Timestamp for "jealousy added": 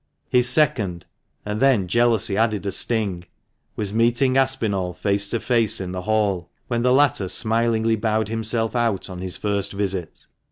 1.87-2.65